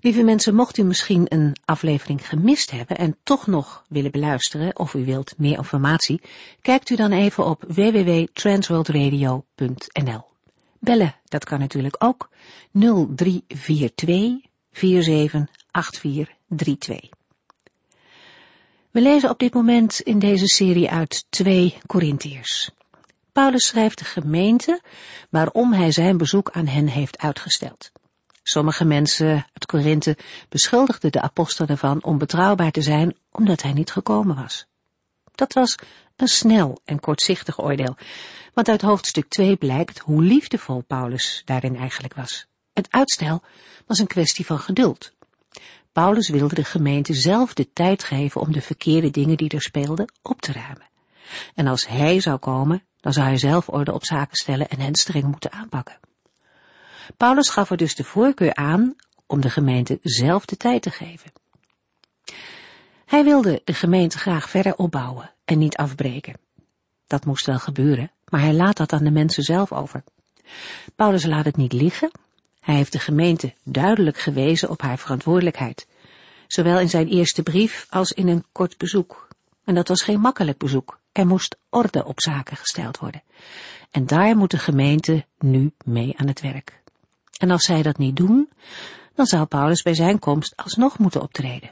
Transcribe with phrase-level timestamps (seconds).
[0.00, 4.94] Lieve mensen, mocht u misschien een aflevering gemist hebben en toch nog willen beluisteren of
[4.94, 6.20] u wilt meer informatie,
[6.60, 10.24] kijkt u dan even op www.transworldradio.nl.
[10.80, 12.28] Bellen, dat kan natuurlijk ook
[12.72, 14.40] 0342
[14.72, 17.08] 478432.
[18.90, 22.70] We lezen op dit moment in deze serie uit 2 Korintiërs.
[23.32, 24.80] Paulus schrijft de gemeente
[25.30, 27.92] waarom hij zijn bezoek aan hen heeft uitgesteld.
[28.50, 30.16] Sommige mensen uit Korinthe
[30.48, 34.66] beschuldigden de apostel ervan om betrouwbaar te zijn omdat hij niet gekomen was.
[35.34, 35.74] Dat was
[36.16, 37.96] een snel en kortzichtig oordeel,
[38.54, 42.46] want uit hoofdstuk 2 blijkt hoe liefdevol Paulus daarin eigenlijk was.
[42.72, 43.42] Het uitstel
[43.86, 45.12] was een kwestie van geduld.
[45.92, 50.12] Paulus wilde de gemeente zelf de tijd geven om de verkeerde dingen die er speelden
[50.22, 50.88] op te ruimen.
[51.54, 54.94] En als hij zou komen, dan zou hij zelf orde op zaken stellen en hen
[54.94, 55.98] streng moeten aanpakken.
[57.16, 61.32] Paulus gaf er dus de voorkeur aan om de gemeente zelf de tijd te geven.
[63.04, 66.34] Hij wilde de gemeente graag verder opbouwen en niet afbreken.
[67.06, 70.04] Dat moest wel gebeuren, maar hij laat dat aan de mensen zelf over.
[70.96, 72.10] Paulus laat het niet liggen.
[72.60, 75.86] Hij heeft de gemeente duidelijk gewezen op haar verantwoordelijkheid,
[76.46, 79.28] zowel in zijn eerste brief als in een kort bezoek.
[79.64, 81.00] En dat was geen makkelijk bezoek.
[81.12, 83.22] Er moest orde op zaken gesteld worden.
[83.90, 86.82] En daar moet de gemeente nu mee aan het werk.
[87.38, 88.48] En als zij dat niet doen,
[89.14, 91.68] dan zou Paulus bij zijn komst alsnog moeten optreden.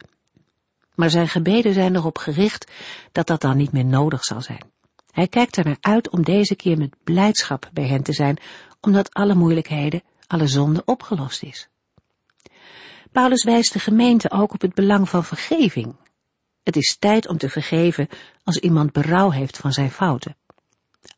[0.95, 2.71] Maar zijn gebeden zijn erop gericht
[3.13, 4.65] dat dat dan niet meer nodig zal zijn.
[5.11, 8.39] Hij kijkt er naar uit om deze keer met blijdschap bij hen te zijn,
[8.81, 11.69] omdat alle moeilijkheden, alle zonde opgelost is.
[13.13, 15.95] Paulus wijst de gemeente ook op het belang van vergeving.
[16.63, 18.09] Het is tijd om te vergeven
[18.45, 20.37] als iemand berouw heeft van zijn fouten.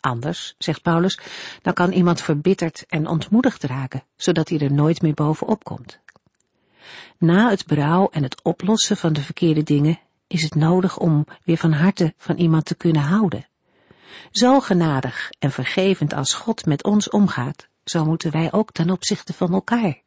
[0.01, 1.19] Anders, zegt Paulus,
[1.63, 6.01] dan kan iemand verbitterd en ontmoedigd raken, zodat hij er nooit meer bovenop komt.
[7.19, 11.57] Na het berouw en het oplossen van de verkeerde dingen is het nodig om weer
[11.57, 13.47] van harte van iemand te kunnen houden.
[14.31, 19.33] Zo genadig en vergevend als God met ons omgaat, zo moeten wij ook ten opzichte
[19.33, 20.03] van elkaar.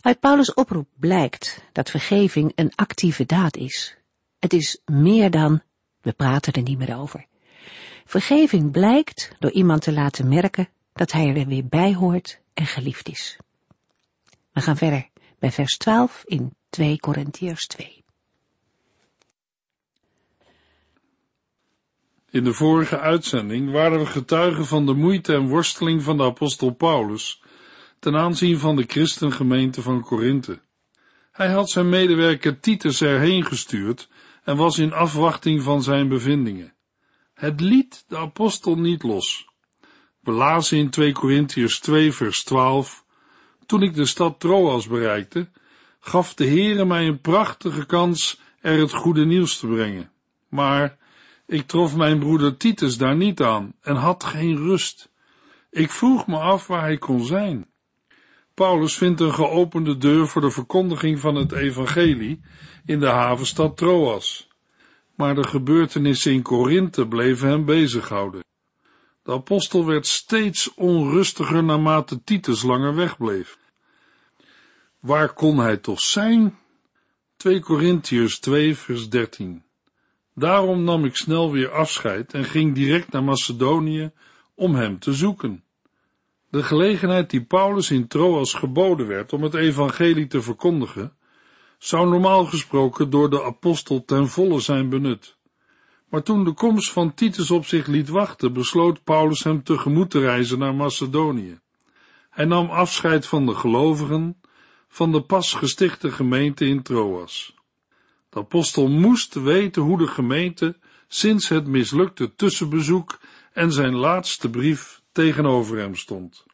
[0.00, 3.96] Uit Paulus' oproep blijkt dat vergeving een actieve daad is.
[4.38, 5.62] Het is meer dan,
[6.00, 7.26] we praten er niet meer over.
[8.08, 13.08] Vergeving blijkt door iemand te laten merken dat hij er weer bij hoort en geliefd
[13.08, 13.36] is.
[14.52, 15.08] We gaan verder
[15.38, 18.04] bij vers 12 in 2 Korintiërs 2.
[22.30, 26.70] In de vorige uitzending waren we getuigen van de moeite en worsteling van de apostel
[26.70, 27.42] Paulus
[27.98, 30.60] ten aanzien van de christengemeente van Korinthe.
[31.32, 34.08] Hij had zijn medewerker Titus erheen gestuurd
[34.44, 36.75] en was in afwachting van zijn bevindingen.
[37.36, 39.48] Het liet de apostel niet los.
[40.20, 43.04] We lazen in 2 Korintiërs 2 vers 12,
[43.66, 45.48] Toen ik de stad Troas bereikte,
[46.00, 50.10] gaf de Heere mij een prachtige kans er het goede nieuws te brengen.
[50.48, 50.98] Maar
[51.46, 55.12] ik trof mijn broeder Titus daar niet aan en had geen rust.
[55.70, 57.66] Ik vroeg me af waar hij kon zijn.
[58.54, 62.40] Paulus vindt een geopende deur voor de verkondiging van het evangelie
[62.84, 64.48] in de havenstad Troas
[65.16, 68.44] maar de gebeurtenissen in Korinthe bleven hem bezighouden.
[69.22, 73.58] De apostel werd steeds onrustiger naarmate Titus langer wegbleef.
[75.00, 76.58] Waar kon hij toch zijn?
[77.36, 79.64] 2 Korintiërs 2 vers 13
[80.34, 84.10] Daarom nam ik snel weer afscheid en ging direct naar Macedonië
[84.54, 85.64] om hem te zoeken.
[86.50, 91.15] De gelegenheid die Paulus in Troas geboden werd om het evangelie te verkondigen,
[91.78, 95.36] zou normaal gesproken door de apostel ten volle zijn benut.
[96.08, 100.20] Maar toen de komst van Titus op zich liet wachten, besloot Paulus hem tegemoet te
[100.20, 101.60] reizen naar Macedonië.
[102.30, 104.40] Hij nam afscheid van de gelovigen,
[104.88, 107.54] van de pas gestichte gemeente in Troas.
[108.28, 113.18] De apostel moest weten hoe de gemeente sinds het mislukte tussenbezoek
[113.52, 116.44] en zijn laatste brief tegenover hem stond.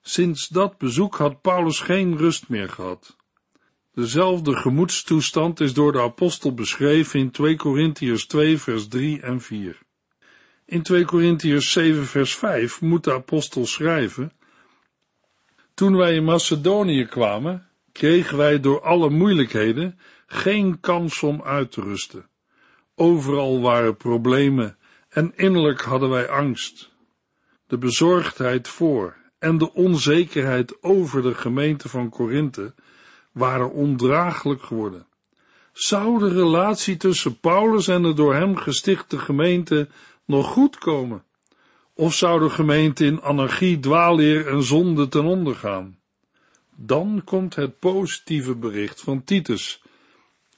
[0.00, 3.16] Sinds dat bezoek had Paulus geen rust meer gehad.
[3.98, 9.78] Dezelfde gemoedstoestand is door de apostel beschreven in 2 Korintiërs 2 vers 3 en 4.
[10.64, 14.32] In 2 Korintiërs 7 vers 5 moet de apostel schrijven,
[15.74, 21.80] Toen wij in Macedonië kwamen, kregen wij door alle moeilijkheden geen kans om uit te
[21.80, 22.28] rusten.
[22.94, 24.78] Overal waren problemen
[25.08, 26.90] en innerlijk hadden wij angst.
[27.66, 32.74] De bezorgdheid voor en de onzekerheid over de gemeente van Korinthe
[33.38, 35.06] waren ondraaglijk geworden.
[35.72, 39.88] Zou de relatie tussen Paulus en de door hem gestichte gemeente
[40.24, 41.22] nog goed komen?
[41.94, 45.98] Of zou de gemeente in anarchie, dwaalleer en zonde ten onder gaan?
[46.76, 49.82] Dan komt het positieve bericht van Titus,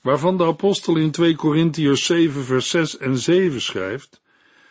[0.02, 4.22] waarvan de apostel in 2 Korintiërs 7 vers 6 en 7 schrijft,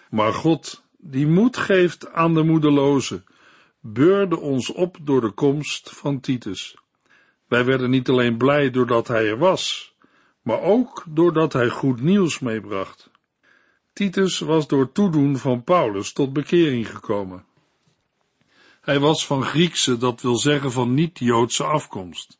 [0.10, 3.24] maar God, die moed geeft aan de moedelozen,
[3.80, 6.78] beurde ons op door de komst van Titus.
[7.50, 9.94] Wij werden niet alleen blij doordat hij er was,
[10.42, 13.10] maar ook doordat hij goed nieuws meebracht.
[13.94, 17.46] Titus was door toedoen van Paulus tot bekering gekomen.
[18.82, 22.40] Hij was van Griekse, dat wil zeggen van niet-Joodse afkomst,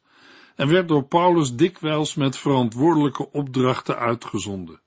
[0.56, 4.82] en werd door Paulus dikwijls met verantwoordelijke opdrachten uitgezonden.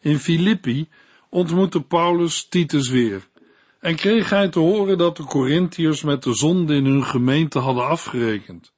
[0.00, 0.88] In Filippi
[1.28, 3.28] ontmoette Paulus Titus weer
[3.80, 7.86] en kreeg hij te horen dat de Corinthiërs met de zonde in hun gemeente hadden
[7.86, 8.72] afgerekend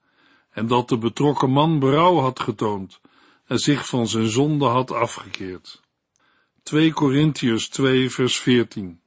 [0.54, 3.00] en dat de betrokken man berouw had getoond
[3.46, 5.82] en zich van zijn zonde had afgekeerd.
[6.62, 9.00] 2 Corinthiërs 2 vers 14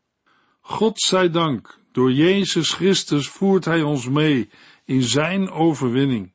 [0.62, 4.50] God zij dank, door Jezus Christus voert Hij ons mee
[4.86, 6.34] in Zijn overwinning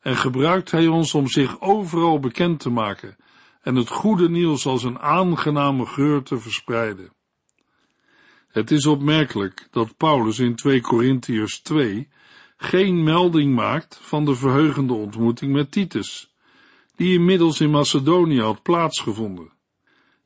[0.00, 3.16] en gebruikt Hij ons om zich overal bekend te maken
[3.62, 7.12] en het goede nieuws als een aangename geur te verspreiden.
[8.48, 12.08] Het is opmerkelijk dat Paulus in 2 Corinthiërs 2
[12.56, 16.34] geen melding maakt van de verheugende ontmoeting met Titus,
[16.96, 19.52] die inmiddels in Macedonië had plaatsgevonden.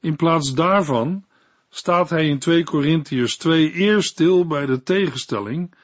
[0.00, 1.24] In plaats daarvan
[1.68, 5.74] staat hij in 2 Corinthiërs 2 eerst stil bij de tegenstelling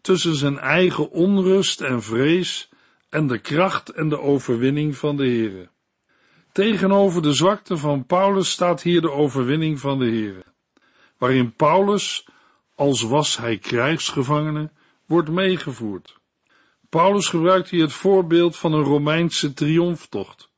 [0.00, 2.68] tussen zijn eigen onrust en vrees
[3.08, 5.68] en de kracht en de overwinning van de Here.
[6.52, 10.44] Tegenover de zwakte van Paulus staat hier de overwinning van de Here,
[11.18, 12.26] waarin Paulus,
[12.74, 14.70] als was hij krijgsgevangene,
[15.06, 16.18] wordt meegevoerd.
[16.88, 20.48] Paulus gebruikt hier het voorbeeld van een Romeinse triomftocht.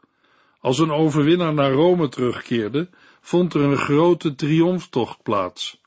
[0.60, 2.88] Als een overwinnaar naar Rome terugkeerde,
[3.20, 5.81] vond er een grote triomftocht plaats.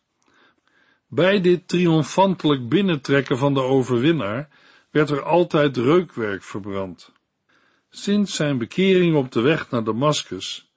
[1.07, 4.49] Bij dit triomfantelijk binnentrekken van de overwinnaar
[4.91, 7.11] werd er altijd reukwerk verbrand.
[7.89, 10.69] Sinds zijn bekering op de weg naar Damascus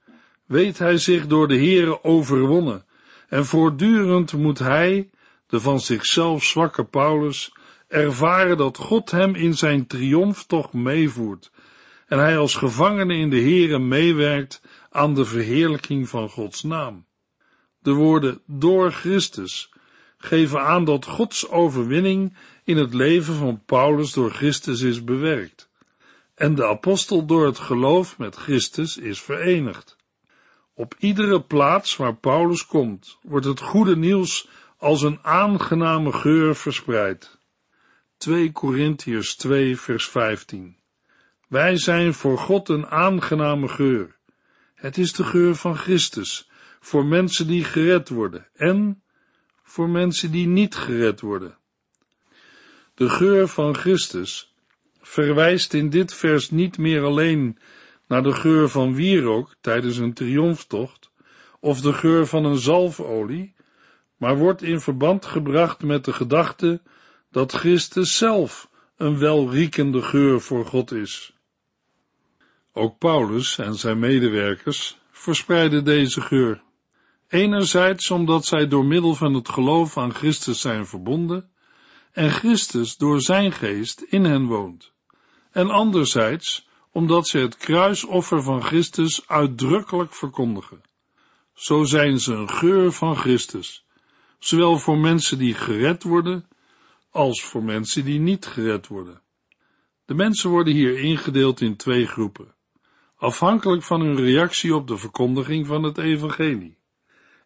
[0.47, 2.85] weet hij zich door de Heere overwonnen
[3.29, 5.11] en voortdurend moet hij,
[5.47, 7.53] de van zichzelf zwakke Paulus,
[7.93, 11.51] ervaren dat God hem in zijn triomftocht meevoert
[12.07, 17.07] en hij als gevangene in de Heere meewerkt aan de verheerlijking van Gods naam.
[17.79, 19.73] De woorden door Christus
[20.19, 25.71] geven aan dat Gods overwinning in het leven van Paulus door Christus is bewerkt
[26.35, 29.97] en de apostel door het geloof met Christus is verenigd.
[30.75, 34.49] Op iedere plaats waar Paulus komt, wordt het goede nieuws
[34.79, 37.39] als een aangename geur verspreid.
[38.23, 40.77] 2 Korintiërs 2 vers 15
[41.49, 44.17] Wij zijn voor God een aangename geur.
[44.75, 49.03] Het is de geur van Christus, voor mensen die gered worden en
[49.63, 51.59] voor mensen die niet gered worden.
[52.95, 54.55] De geur van Christus
[55.01, 57.59] verwijst in dit vers niet meer alleen
[58.07, 61.11] naar de geur van wierook tijdens een triomftocht
[61.61, 63.55] of de geur van een zalfolie,
[64.17, 66.81] maar wordt in verband gebracht met de gedachte
[67.33, 71.33] dat Christus zelf een welriekende geur voor God is.
[72.73, 76.63] Ook Paulus en zijn medewerkers verspreiden deze geur.
[77.29, 81.51] Enerzijds omdat zij door middel van het geloof aan Christus zijn verbonden
[82.13, 84.93] en Christus door zijn geest in hen woont.
[85.51, 90.83] En anderzijds omdat ze het kruisoffer van Christus uitdrukkelijk verkondigen.
[91.55, 93.85] Zo zijn ze een geur van Christus,
[94.39, 96.47] zowel voor mensen die gered worden,
[97.13, 99.21] als voor mensen die niet gered worden.
[100.05, 102.55] De mensen worden hier ingedeeld in twee groepen,
[103.17, 106.77] afhankelijk van hun reactie op de verkondiging van het evangelie.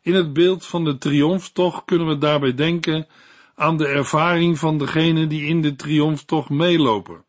[0.00, 3.06] In het beeld van de triomftocht kunnen we daarbij denken
[3.54, 7.24] aan de ervaring van degenen die in de triomftocht meelopen,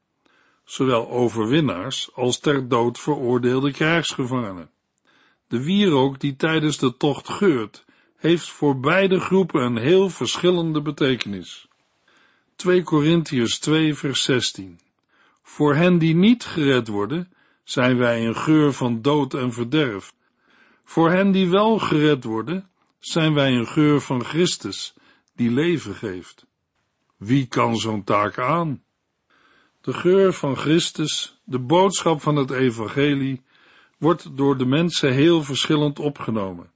[0.63, 4.69] zowel overwinnaars als ter dood veroordeelde krijgsgevangenen.
[5.47, 7.85] De wierook die tijdens de tocht geurt,
[8.17, 11.66] heeft voor beide groepen een heel verschillende betekenis.
[12.57, 14.79] 2 Korintiërs 2 vers 16
[15.41, 17.33] Voor hen die niet gered worden,
[17.63, 20.13] zijn wij een geur van dood en verderf.
[20.83, 24.93] Voor hen die wel gered worden, zijn wij een geur van Christus,
[25.35, 26.45] die leven geeft.
[27.17, 28.83] Wie kan zo'n taak aan?
[29.81, 33.41] De geur van Christus, de boodschap van het evangelie,
[33.97, 36.71] wordt door de mensen heel verschillend opgenomen.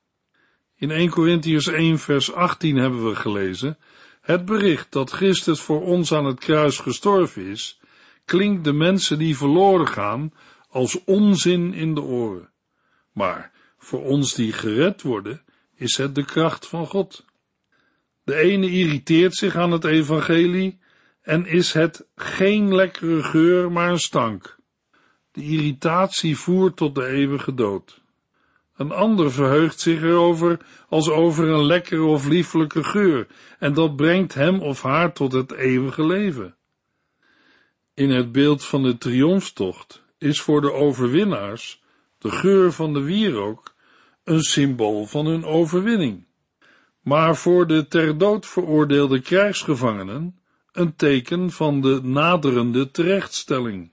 [0.75, 3.77] In 1 Corinthians 1 vers 18 hebben we gelezen,
[4.22, 7.80] het bericht dat Christus voor ons aan het kruis gestorven is,
[8.25, 10.34] klinkt de mensen die verloren gaan
[10.70, 12.51] als onzin in de oren.
[13.12, 15.42] Maar voor ons die gered worden,
[15.75, 17.25] is het de kracht van God.
[18.24, 20.80] De ene irriteert zich aan het evangelie
[21.22, 24.60] en is het geen lekkere geur, maar een stank.
[25.32, 28.00] De irritatie voert tot de eeuwige dood.
[28.81, 30.59] Een ander verheugt zich erover
[30.89, 33.27] als over een lekkere of lieflijke geur,
[33.59, 36.55] en dat brengt hem of haar tot het eeuwige leven.
[37.93, 41.83] In het beeld van de triomftocht is voor de overwinnaars
[42.17, 43.75] de geur van de wierook
[44.23, 46.25] een symbool van hun overwinning,
[47.01, 50.39] maar voor de ter dood veroordeelde krijgsgevangenen
[50.71, 53.91] een teken van de naderende terechtstelling.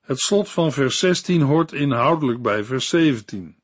[0.00, 3.62] Het slot van vers 16 hoort inhoudelijk bij vers 17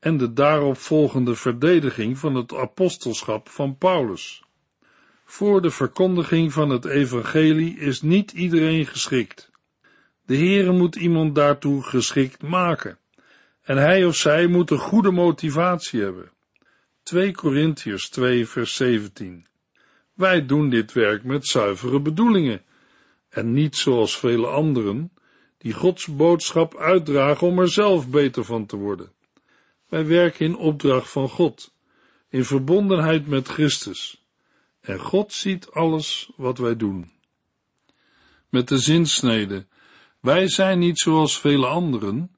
[0.00, 4.42] en de daarop volgende verdediging van het apostelschap van Paulus.
[5.24, 9.50] Voor de verkondiging van het evangelie is niet iedereen geschikt.
[10.26, 12.98] De Heere moet iemand daartoe geschikt maken.
[13.62, 16.30] En hij of zij moet een goede motivatie hebben.
[17.02, 19.46] 2 Korintiërs 2 vers 17
[20.14, 22.62] Wij doen dit werk met zuivere bedoelingen,
[23.28, 25.12] en niet zoals vele anderen,
[25.58, 29.12] die Gods boodschap uitdragen om er zelf beter van te worden.
[29.90, 31.74] Wij werken in opdracht van God,
[32.28, 34.24] in verbondenheid met Christus,
[34.80, 37.12] en God ziet alles wat wij doen.
[38.48, 39.66] Met de zinsnede,
[40.20, 42.36] wij zijn niet zoals vele anderen,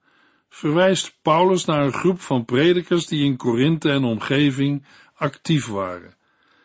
[0.48, 6.16] verwijst Paulus naar een groep van predikers die in Korinthe en omgeving actief waren,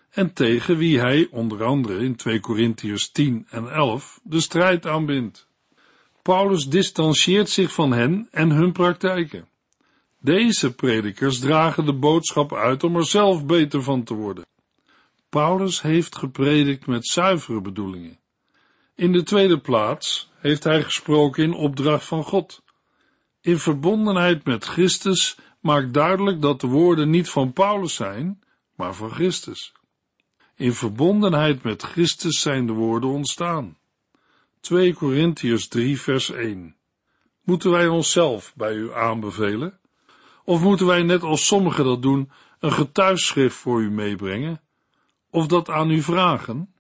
[0.10, 5.48] en tegen wie hij onder andere in 2 Korintiërs 10 en 11 de strijd aanbindt.
[6.22, 9.48] Paulus distancieert zich van hen en hun praktijken.
[10.20, 14.46] Deze predikers dragen de boodschap uit om er zelf beter van te worden.
[15.30, 18.20] Paulus heeft gepredikt met zuivere bedoelingen.
[18.96, 22.64] In de tweede plaats heeft hij gesproken in opdracht van God.
[23.42, 28.44] In verbondenheid met Christus maakt duidelijk dat de woorden niet van Paulus zijn,
[28.76, 29.74] maar van Christus.
[30.56, 33.78] In verbondenheid met Christus zijn de woorden ontstaan.
[34.60, 36.76] 2 Korintiërs 3 vers 1
[37.44, 39.80] Moeten wij onszelf bij u aanbevelen?
[40.48, 44.62] Of moeten wij net als sommigen dat doen, een getuigschrift voor u meebrengen?
[45.30, 46.74] Of dat aan u vragen?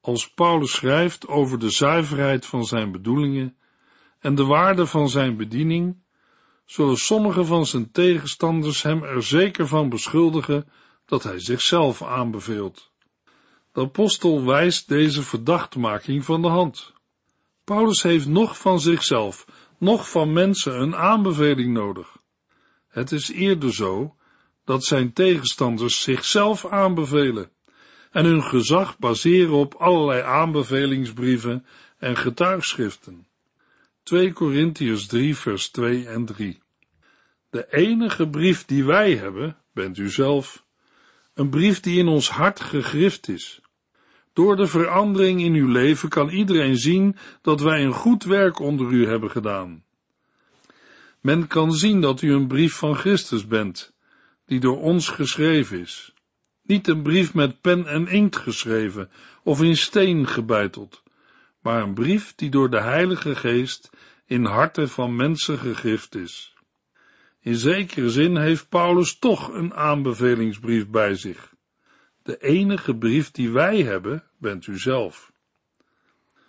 [0.00, 3.56] Als Paulus schrijft over de zuiverheid van zijn bedoelingen
[4.18, 6.02] en de waarde van zijn bediening,
[6.64, 10.68] zullen sommige van zijn tegenstanders hem er zeker van beschuldigen
[11.06, 12.90] dat hij zichzelf aanbeveelt.
[13.72, 16.92] De apostel wijst deze verdachtmaking van de hand.
[17.64, 19.46] Paulus heeft nog van zichzelf,
[19.78, 22.20] nog van mensen een aanbeveling nodig.
[22.92, 24.16] Het is eerder zo
[24.64, 27.50] dat zijn tegenstanders zichzelf aanbevelen
[28.10, 31.66] en hun gezag baseren op allerlei aanbevelingsbrieven
[31.98, 33.26] en getuigschriften.
[34.02, 36.62] 2 Korintiërs 3 vers 2 en 3
[37.50, 40.64] De enige brief die wij hebben, bent u zelf,
[41.34, 43.60] een brief die in ons hart gegrift is.
[44.32, 48.90] Door de verandering in uw leven kan iedereen zien dat wij een goed werk onder
[48.90, 49.84] u hebben gedaan.
[51.22, 53.92] Men kan zien dat u een brief van Christus bent,
[54.46, 56.14] die door ons geschreven is.
[56.62, 59.10] Niet een brief met pen en inkt geschreven
[59.42, 61.02] of in steen gebeiteld,
[61.60, 63.90] maar een brief die door de Heilige Geest
[64.26, 66.54] in harten van mensen gegrift is.
[67.40, 71.54] In zekere zin heeft Paulus toch een aanbevelingsbrief bij zich.
[72.22, 75.32] De enige brief die wij hebben, bent u zelf.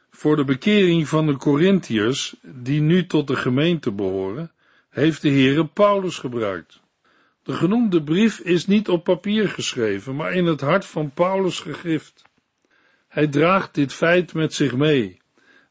[0.09, 4.51] Voor de bekering van de Corinthiërs, die nu tot de gemeente behoren,
[4.93, 6.81] heeft de Heere Paulus gebruikt.
[7.43, 12.21] De genoemde brief is niet op papier geschreven, maar in het hart van Paulus gegrift.
[13.07, 15.21] Hij draagt dit feit met zich mee,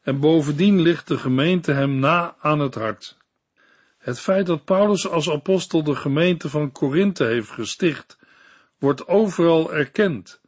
[0.01, 3.17] en bovendien ligt de gemeente hem na aan het hart.
[3.97, 8.17] Het feit dat Paulus als apostel de gemeente van Korinthe heeft gesticht,
[8.79, 10.41] wordt overal erkend,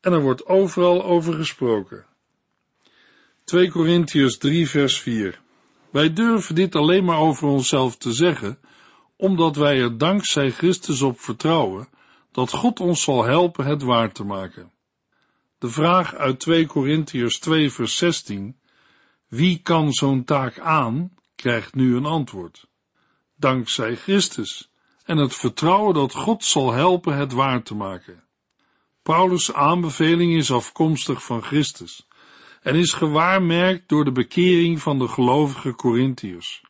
[0.00, 2.06] en er wordt overal over gesproken.
[3.44, 5.40] 2 Korintiërs 3 vers 4
[5.90, 8.58] wij durven dit alleen maar over onszelf te zeggen,
[9.16, 11.88] omdat wij er dankzij Christus op vertrouwen
[12.32, 14.72] dat God ons zal helpen het waar te maken.
[15.58, 18.56] De vraag uit 2 Korintiërs 2 vers 16,
[19.28, 22.66] wie kan zo'n taak aan, krijgt nu een antwoord.
[23.36, 24.70] Dankzij Christus
[25.04, 28.24] en het vertrouwen dat God zal helpen het waar te maken.
[29.02, 32.07] Paulus' aanbeveling is afkomstig van Christus
[32.62, 36.62] en is gewaarmerkt door de bekering van de gelovige Corinthiërs.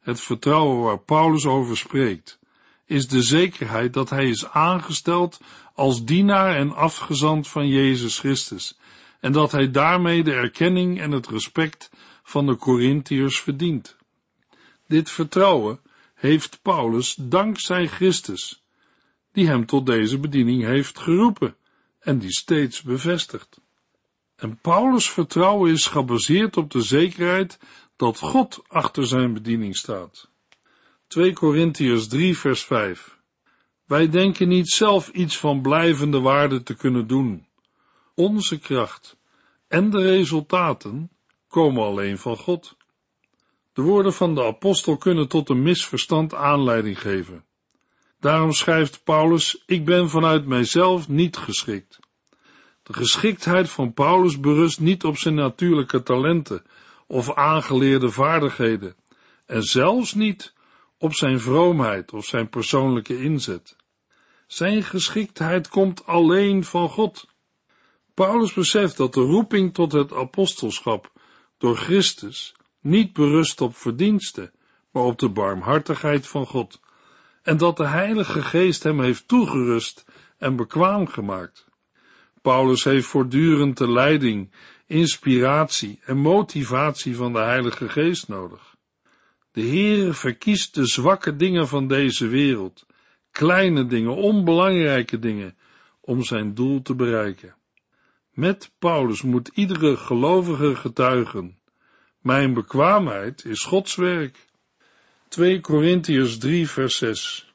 [0.00, 2.38] Het vertrouwen waar Paulus over spreekt,
[2.86, 5.40] is de zekerheid dat hij is aangesteld
[5.74, 8.78] als dienaar en afgezant van Jezus Christus,
[9.20, 11.90] en dat hij daarmee de erkenning en het respect
[12.22, 13.96] van de Corinthiërs verdient.
[14.86, 15.80] Dit vertrouwen
[16.14, 18.62] heeft Paulus dankzij Christus,
[19.32, 21.56] die hem tot deze bediening heeft geroepen
[22.00, 23.60] en die steeds bevestigt.
[24.40, 27.58] En Paulus' vertrouwen is gebaseerd op de zekerheid
[27.96, 30.28] dat God achter zijn bediening staat.
[31.06, 33.18] 2 Korintiërs 3 vers 5
[33.84, 37.46] Wij denken niet zelf iets van blijvende waarde te kunnen doen.
[38.14, 39.16] Onze kracht
[39.68, 41.10] en de resultaten
[41.48, 42.76] komen alleen van God.
[43.72, 47.44] De woorden van de apostel kunnen tot een misverstand aanleiding geven.
[48.20, 51.98] Daarom schrijft Paulus, ik ben vanuit mijzelf niet geschikt.
[52.82, 56.62] De geschiktheid van Paulus berust niet op zijn natuurlijke talenten
[57.06, 58.94] of aangeleerde vaardigheden,
[59.46, 60.54] en zelfs niet
[60.98, 63.76] op zijn vroomheid of zijn persoonlijke inzet.
[64.46, 67.28] Zijn geschiktheid komt alleen van God.
[68.14, 71.12] Paulus beseft dat de roeping tot het apostelschap
[71.58, 74.52] door Christus niet berust op verdiensten,
[74.90, 76.80] maar op de barmhartigheid van God,
[77.42, 80.04] en dat de Heilige Geest hem heeft toegerust
[80.38, 81.69] en bekwaam gemaakt.
[82.42, 84.50] Paulus heeft voortdurend de leiding,
[84.86, 88.76] inspiratie en motivatie van de Heilige Geest nodig.
[89.52, 92.86] De Heere verkiest de zwakke dingen van deze wereld,
[93.30, 95.56] kleine dingen, onbelangrijke dingen,
[96.00, 97.54] om zijn doel te bereiken.
[98.30, 101.58] Met Paulus moet iedere gelovige getuigen.
[102.20, 104.46] Mijn bekwaamheid is Gods werk.
[105.28, 107.52] 2 Korintiërs 3 vers 6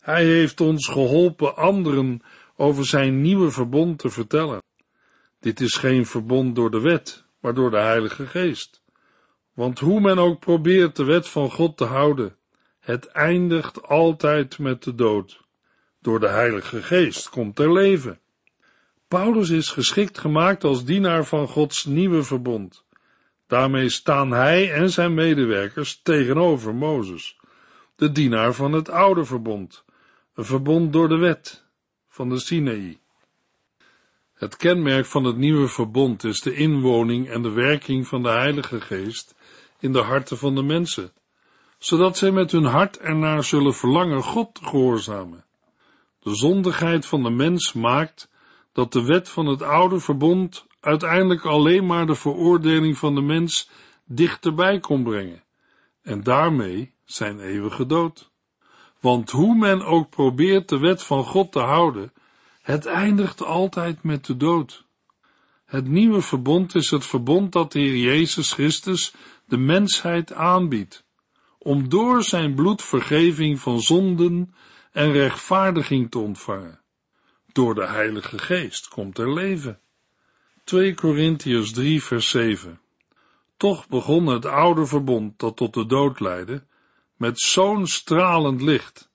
[0.00, 2.22] Hij heeft ons geholpen anderen
[2.60, 4.62] over zijn nieuwe verbond te vertellen.
[5.38, 8.82] Dit is geen verbond door de wet, maar door de Heilige Geest.
[9.54, 12.36] Want hoe men ook probeert de wet van God te houden,
[12.80, 15.40] het eindigt altijd met de dood.
[16.00, 18.20] Door de Heilige Geest komt er leven.
[19.08, 22.84] Paulus is geschikt gemaakt als dienaar van Gods nieuwe verbond.
[23.46, 27.38] Daarmee staan hij en zijn medewerkers tegenover Mozes,
[27.96, 29.84] de dienaar van het oude verbond,
[30.34, 31.68] een verbond door de wet
[32.20, 32.96] van de.
[34.34, 38.80] Het kenmerk van het nieuwe verbond is de inwoning en de werking van de Heilige
[38.80, 39.34] Geest
[39.78, 41.12] in de harten van de mensen,
[41.78, 45.44] zodat zij met hun hart ernaar zullen verlangen God te gehoorzamen.
[46.18, 48.30] De zondigheid van de mens maakt
[48.72, 53.70] dat de wet van het oude verbond uiteindelijk alleen maar de veroordeling van de mens
[54.04, 55.44] dichterbij kon brengen,
[56.02, 58.29] en daarmee zijn eeuwige dood.
[59.00, 62.12] Want hoe men ook probeert de wet van God te houden,
[62.62, 64.84] het eindigt altijd met de dood.
[65.64, 71.04] Het nieuwe verbond is het verbond dat de Heer Jezus Christus de mensheid aanbiedt,
[71.58, 74.54] om door zijn bloed vergeving van zonden
[74.92, 76.80] en rechtvaardiging te ontvangen.
[77.52, 79.80] Door de Heilige Geest komt er leven.
[80.64, 82.80] 2 Korintiërs 3 vers 7
[83.56, 86.64] Toch begon het oude verbond dat tot de dood leidde,
[87.20, 89.10] met zo'n stralend licht,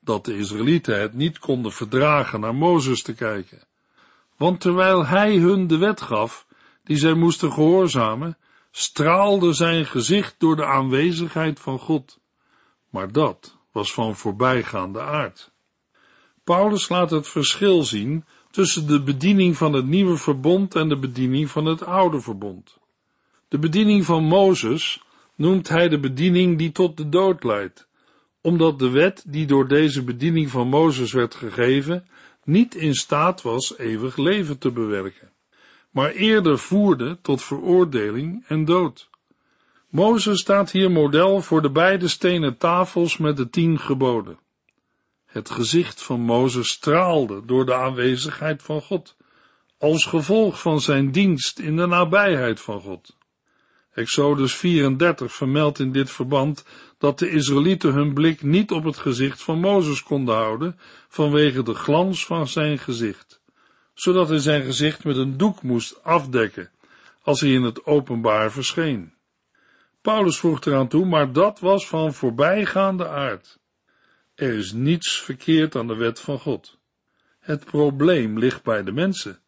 [0.00, 3.62] dat de Israëlieten het niet konden verdragen naar Mozes te kijken.
[4.36, 6.46] Want terwijl hij hun de wet gaf,
[6.84, 8.38] die zij moesten gehoorzamen,
[8.70, 12.20] straalde zijn gezicht door de aanwezigheid van God.
[12.90, 15.52] Maar dat was van voorbijgaande aard.
[16.44, 21.50] Paulus laat het verschil zien tussen de bediening van het nieuwe verbond en de bediening
[21.50, 22.78] van het oude verbond.
[23.48, 25.03] De bediening van Mozes
[25.34, 27.88] noemt hij de bediening die tot de dood leidt,
[28.40, 32.06] omdat de wet die door deze bediening van Mozes werd gegeven,
[32.44, 35.30] niet in staat was eeuwig leven te bewerken,
[35.90, 39.08] maar eerder voerde tot veroordeling en dood.
[39.88, 44.38] Mozes staat hier model voor de beide stenen tafels met de tien geboden.
[45.24, 49.16] Het gezicht van Mozes straalde door de aanwezigheid van God,
[49.78, 53.16] als gevolg van zijn dienst in de nabijheid van God.
[53.94, 56.64] Exodus 34 vermeldt in dit verband
[56.98, 60.78] dat de Israëlieten hun blik niet op het gezicht van Mozes konden houden
[61.08, 63.40] vanwege de glans van zijn gezicht,
[63.94, 66.70] zodat hij zijn gezicht met een doek moest afdekken
[67.22, 69.14] als hij in het openbaar verscheen.
[70.00, 73.58] Paulus voegt eraan toe, maar dat was van voorbijgaande aard.
[74.34, 76.78] Er is niets verkeerd aan de wet van God.
[77.40, 79.38] Het probleem ligt bij de mensen.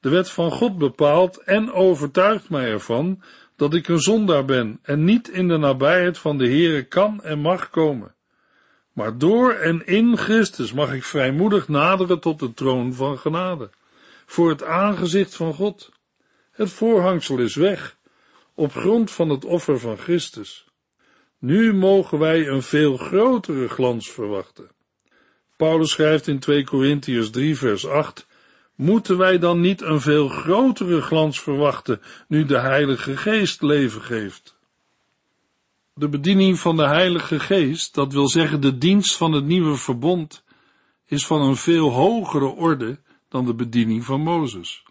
[0.00, 3.22] De wet van God bepaalt en overtuigt mij ervan
[3.58, 7.38] dat ik een zondaar ben en niet in de nabijheid van de Heere kan en
[7.38, 8.14] mag komen.
[8.92, 13.70] Maar door en in Christus mag ik vrijmoedig naderen tot de troon van genade,
[14.26, 15.90] voor het aangezicht van God.
[16.50, 17.96] Het voorhangsel is weg,
[18.54, 20.66] op grond van het offer van Christus.
[21.38, 24.70] Nu mogen wij een veel grotere glans verwachten.
[25.56, 28.26] Paulus schrijft in 2 Korintiërs 3 vers 8,
[28.78, 34.56] moeten wij dan niet een veel grotere glans verwachten nu de Heilige Geest leven geeft?
[35.94, 40.44] De bediening van de Heilige Geest, dat wil zeggen de dienst van het nieuwe verbond,
[41.06, 44.82] is van een veel hogere orde dan de bediening van Mozes.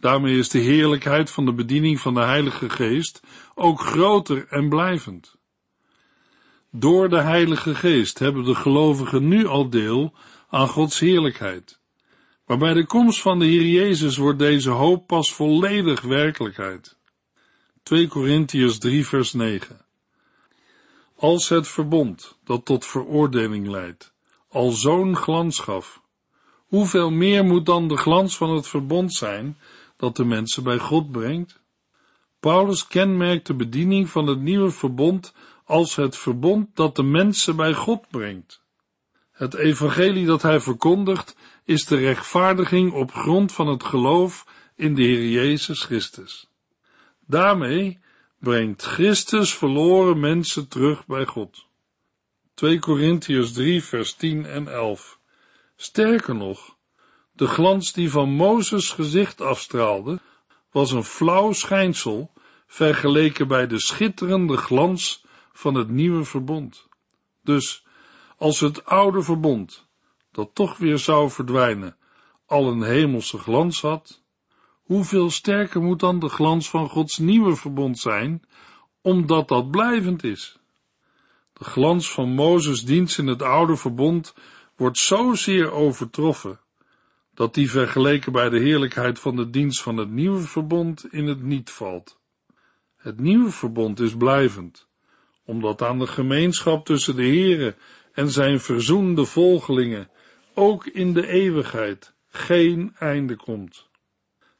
[0.00, 3.20] Daarmee is de heerlijkheid van de bediening van de Heilige Geest
[3.54, 5.36] ook groter en blijvend.
[6.70, 10.14] Door de Heilige Geest hebben de gelovigen nu al deel
[10.48, 11.82] aan Gods heerlijkheid.
[12.46, 16.96] Maar bij de komst van de Heer Jezus wordt deze hoop pas volledig werkelijkheid.
[17.82, 19.84] 2 Korintiërs 3 vers 9
[21.16, 24.12] Als het verbond dat tot veroordeling leidt,
[24.48, 26.02] al zo'n glans gaf,
[26.66, 29.58] hoeveel meer moet dan de glans van het verbond zijn
[29.96, 31.62] dat de mensen bij God brengt?
[32.40, 37.74] Paulus kenmerkt de bediening van het nieuwe verbond als het verbond dat de mensen bij
[37.74, 38.62] God brengt.
[39.30, 44.46] Het evangelie dat hij verkondigt is de rechtvaardiging op grond van het geloof
[44.76, 46.48] in de Heer Jezus Christus.
[47.26, 47.98] Daarmee
[48.38, 51.66] brengt Christus verloren mensen terug bij God.
[52.54, 55.18] 2 Korintiërs 3 vers 10 en 11.
[55.76, 56.76] Sterker nog,
[57.32, 60.20] de glans die van Mozes gezicht afstraalde,
[60.70, 62.32] was een flauw schijnsel
[62.66, 66.88] vergeleken bij de schitterende glans van het nieuwe verbond.
[67.42, 67.84] Dus,
[68.36, 69.86] als het oude verbond,
[70.34, 71.96] dat toch weer zou verdwijnen,
[72.46, 74.22] al een hemelse glans had,
[74.82, 78.42] hoeveel sterker moet dan de glans van Gods nieuwe verbond zijn,
[79.00, 80.58] omdat dat blijvend is?
[81.52, 84.34] De glans van Mozes dienst in het oude verbond
[84.76, 86.60] wordt zozeer overtroffen,
[87.34, 91.42] dat die vergeleken bij de heerlijkheid van de dienst van het nieuwe verbond in het
[91.42, 92.20] niet valt.
[92.96, 94.88] Het nieuwe verbond is blijvend,
[95.44, 97.76] omdat aan de gemeenschap tussen de Heere
[98.12, 100.08] en zijn verzoende volgelingen
[100.54, 103.88] ook in de eeuwigheid geen einde komt.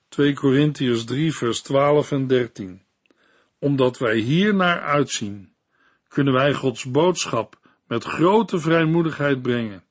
[0.09, 2.83] 2 Korintiërs 3 vers 12 en 13
[3.59, 5.55] Omdat wij hier naar uitzien,
[6.09, 9.85] kunnen wij Gods boodschap met grote vrijmoedigheid brengen.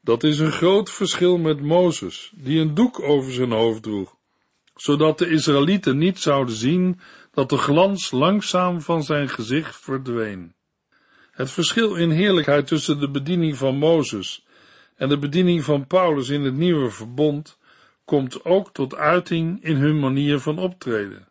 [0.00, 4.16] Dat is een groot verschil met Mozes, die een doek over zijn hoofd droeg,
[4.74, 10.54] zodat de Israëlieten niet zouden zien dat de glans langzaam van zijn gezicht verdween.
[11.30, 14.43] Het verschil in heerlijkheid tussen de bediening van Mozes
[14.96, 17.58] en de bediening van Paulus in het nieuwe verbond
[18.04, 21.28] komt ook tot uiting in hun manier van optreden.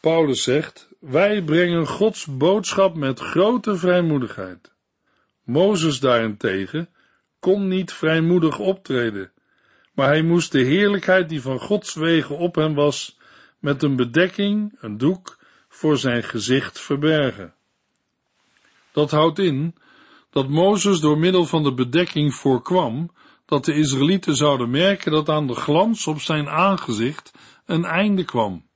[0.00, 4.72] Paulus zegt, wij brengen Gods boodschap met grote vrijmoedigheid.
[5.44, 6.88] Mozes daarentegen
[7.38, 9.32] kon niet vrijmoedig optreden,
[9.94, 13.18] maar hij moest de heerlijkheid die van Gods wegen op hem was,
[13.58, 15.38] met een bedekking, een doek,
[15.68, 17.54] voor zijn gezicht verbergen.
[18.92, 19.74] Dat houdt in
[20.30, 23.10] dat Mozes door middel van de bedekking voorkwam
[23.44, 27.32] dat de Israëlieten zouden merken dat aan de glans op zijn aangezicht
[27.66, 28.68] een einde kwam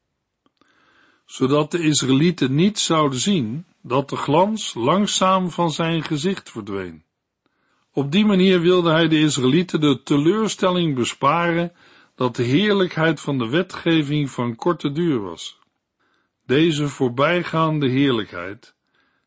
[1.26, 7.04] zodat de Israëlieten niet zouden zien dat de glans langzaam van zijn gezicht verdween.
[7.92, 11.72] Op die manier wilde hij de Israëlieten de teleurstelling besparen
[12.14, 15.58] dat de heerlijkheid van de wetgeving van korte duur was.
[16.46, 18.73] Deze voorbijgaande heerlijkheid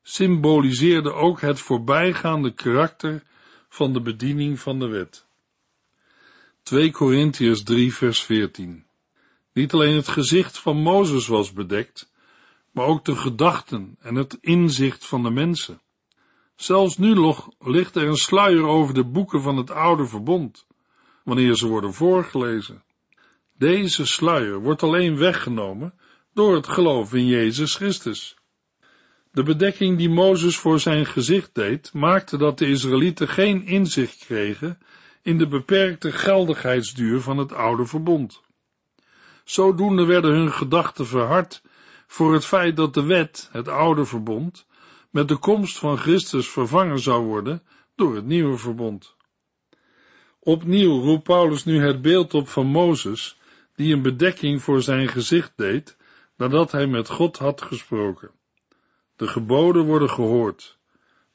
[0.10, 3.24] symboliseerde ook het voorbijgaande karakter
[3.70, 5.26] van de bediening van de wet.
[6.64, 8.86] 2 Korintiërs 3 vers 14
[9.58, 12.12] niet alleen het gezicht van Mozes was bedekt,
[12.72, 15.82] maar ook de gedachten en het inzicht van de mensen.
[16.56, 20.68] Zelfs nu nog ligt er een sluier over de boeken van het oude verbond,
[21.24, 22.84] wanneer ze worden voorgelezen.
[23.54, 25.94] Deze sluier wordt alleen weggenomen
[26.34, 28.37] door het geloof in Jezus Christus.
[29.38, 34.80] De bedekking die Mozes voor zijn gezicht deed, maakte dat de Israëlieten geen inzicht kregen
[35.22, 38.42] in de beperkte geldigheidsduur van het oude verbond.
[39.44, 41.62] Zodoende werden hun gedachten verhard
[42.08, 44.66] voor het feit dat de wet, het oude verbond,
[45.10, 47.64] met de komst van Christus vervangen zou worden
[47.96, 49.16] door het nieuwe verbond.
[50.40, 53.40] Opnieuw roept Paulus nu het beeld op van Mozes,
[53.76, 55.98] die een bedekking voor zijn gezicht deed,
[56.38, 58.37] nadat hij met God had gesproken.
[59.18, 60.78] De geboden worden gehoord,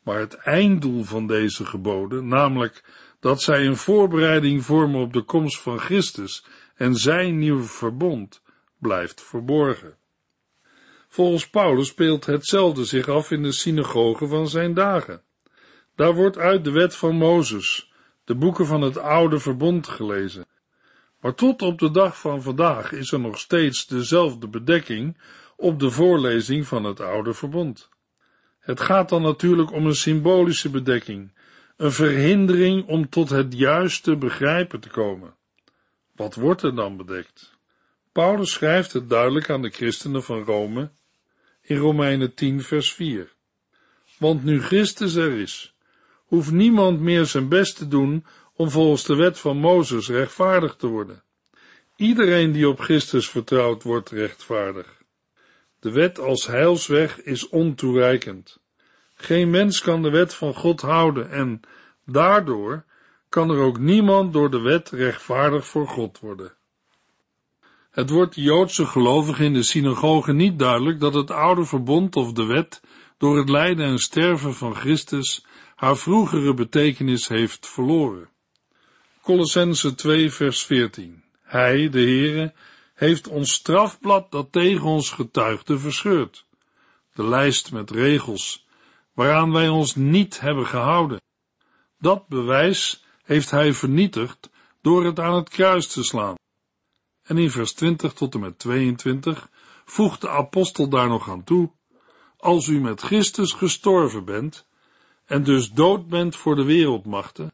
[0.02, 2.84] maar het einddoel van deze geboden, namelijk
[3.20, 8.42] dat zij een voorbereiding vormen op de komst van Christus en zijn nieuwe verbond
[8.78, 9.96] blijft verborgen.
[11.08, 15.22] Volgens Paulus speelt hetzelfde zich af in de synagogen van zijn dagen.
[15.96, 17.92] Daar wordt uit de wet van Mozes,
[18.24, 20.46] de boeken van het oude verbond gelezen.
[21.20, 25.18] Maar tot op de dag van vandaag is er nog steeds dezelfde bedekking
[25.62, 27.88] op de voorlezing van het oude verbond.
[28.58, 31.32] Het gaat dan natuurlijk om een symbolische bedekking,
[31.76, 35.34] een verhindering om tot het juiste begrijpen te komen.
[36.14, 37.58] Wat wordt er dan bedekt?
[38.12, 40.90] Paulus schrijft het duidelijk aan de christenen van Rome
[41.60, 43.32] in Romeinen 10 vers 4.
[44.18, 45.74] Want nu Christus er is,
[46.24, 50.86] hoeft niemand meer zijn best te doen om volgens de wet van Mozes rechtvaardig te
[50.86, 51.22] worden.
[51.96, 55.01] Iedereen die op Christus vertrouwt, wordt rechtvaardig.
[55.82, 58.60] De wet als heilsweg is ontoereikend.
[59.14, 61.60] Geen mens kan de wet van God houden en
[62.06, 62.84] daardoor
[63.28, 66.54] kan er ook niemand door de wet rechtvaardig voor God worden.
[67.90, 72.32] Het wordt de Joodse gelovigen in de synagoge niet duidelijk dat het oude verbond of
[72.32, 72.82] de wet
[73.18, 78.28] door het lijden en sterven van Christus haar vroegere betekenis heeft verloren.
[79.22, 82.52] Colossense 2 vers 14 Hij, de Heere,
[82.94, 86.46] heeft ons strafblad dat tegen ons getuigde verscheurd.
[87.14, 88.66] De lijst met regels,
[89.12, 91.20] waaraan wij ons niet hebben gehouden.
[91.98, 94.50] Dat bewijs heeft hij vernietigd
[94.80, 96.34] door het aan het kruis te slaan.
[97.22, 99.48] En in vers 20 tot en met 22
[99.84, 101.70] voegt de apostel daar nog aan toe,
[102.36, 104.66] als u met Christus gestorven bent,
[105.24, 107.52] en dus dood bent voor de wereldmachten,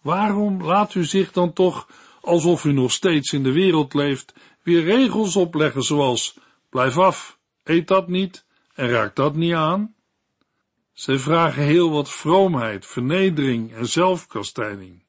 [0.00, 1.88] waarom laat u zich dan toch,
[2.22, 6.38] alsof u nog steeds in de wereld leeft, weer regels opleggen zoals,
[6.70, 9.94] blijf af, eet dat niet en raak dat niet aan?
[10.92, 15.02] Zij vragen heel wat vroomheid, vernedering en zelfkastijding.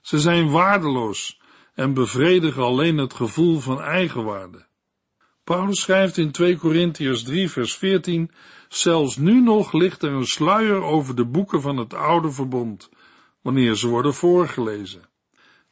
[0.00, 1.40] Ze zijn waardeloos
[1.74, 4.66] en bevredigen alleen het gevoel van eigenwaarde.
[5.44, 8.30] Paulus schrijft in 2 Korintiërs 3 vers 14,
[8.68, 12.88] zelfs nu nog ligt er een sluier over de boeken van het oude verbond,
[13.42, 15.08] wanneer ze worden voorgelezen.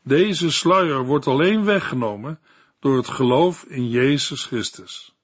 [0.07, 2.41] Deze sluier wordt alleen weggenomen
[2.79, 5.15] door het geloof in Jezus Christus.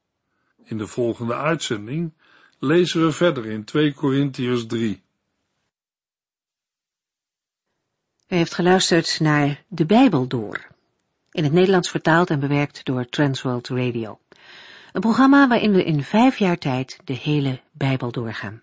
[0.64, 2.12] In de volgende uitzending
[2.58, 5.02] lezen we verder in 2 Korintiërs 3.
[8.28, 10.66] U heeft geluisterd naar De Bijbel Door,
[11.30, 14.20] in het Nederlands vertaald en bewerkt door Transworld Radio.
[14.92, 18.62] Een programma waarin we in vijf jaar tijd de hele Bijbel doorgaan.